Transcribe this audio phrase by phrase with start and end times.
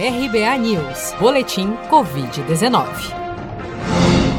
[0.00, 2.86] RBA News, Boletim Covid-19.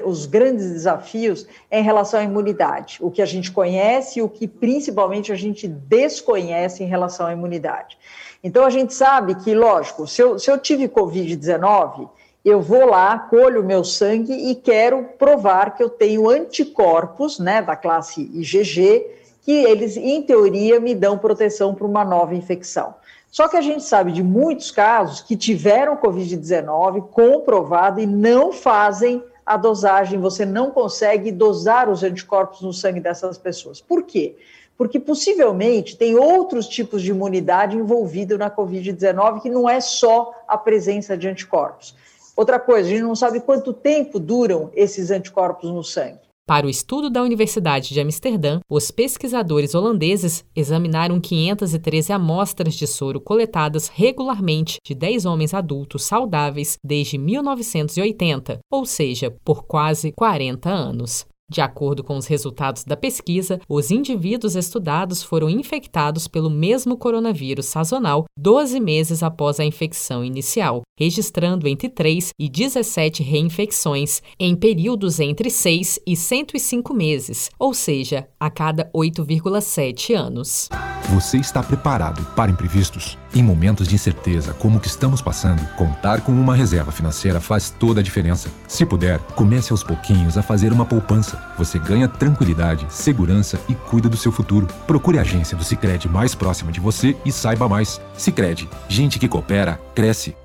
[0.00, 4.28] dos grandes desafios é em relação à imunidade, o que a gente conhece e o
[4.28, 7.96] que principalmente a gente desconhece em relação à imunidade.
[8.42, 12.08] Então, a gente sabe que, lógico, se eu, se eu tive Covid-19,
[12.44, 17.74] eu vou lá, colho meu sangue e quero provar que eu tenho anticorpos, né, da
[17.74, 19.06] classe IgG,
[19.42, 22.94] que eles, em teoria, me dão proteção para uma nova infecção.
[23.30, 29.22] Só que a gente sabe de muitos casos que tiveram Covid-19 comprovado e não fazem
[29.44, 33.80] a dosagem, você não consegue dosar os anticorpos no sangue dessas pessoas.
[33.80, 34.36] Por quê?
[34.78, 40.56] Porque possivelmente tem outros tipos de imunidade envolvido na Covid-19 que não é só a
[40.56, 41.96] presença de anticorpos.
[42.36, 46.20] Outra coisa, a gente não sabe quanto tempo duram esses anticorpos no sangue.
[46.46, 53.20] Para o estudo da Universidade de Amsterdã, os pesquisadores holandeses examinaram 513 amostras de soro
[53.20, 61.26] coletadas regularmente de 10 homens adultos saudáveis desde 1980, ou seja, por quase 40 anos.
[61.50, 67.64] De acordo com os resultados da pesquisa, os indivíduos estudados foram infectados pelo mesmo coronavírus
[67.66, 75.18] sazonal 12 meses após a infecção inicial, registrando entre 3 e 17 reinfecções em períodos
[75.18, 80.68] entre 6 e 105 meses, ou seja, a cada 8,7 anos.
[81.12, 83.16] Você está preparado para imprevistos?
[83.34, 87.70] Em momentos de incerteza como o que estamos passando, contar com uma reserva financeira faz
[87.70, 88.50] toda a diferença.
[88.66, 91.42] Se puder, comece aos pouquinhos a fazer uma poupança.
[91.56, 94.66] Você ganha tranquilidade, segurança e cuida do seu futuro.
[94.86, 98.00] Procure a agência do Sicredi mais próxima de você e saiba mais.
[98.28, 100.36] Sicredi, gente que coopera cresce.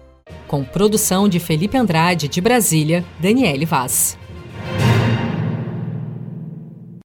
[0.47, 4.17] Com produção de Felipe Andrade de Brasília, Daniele Vaz.